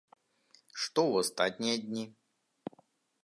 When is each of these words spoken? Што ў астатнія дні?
Што 0.83 1.01
ў 1.11 1.25
астатнія 1.25 1.75
дні? 1.85 2.05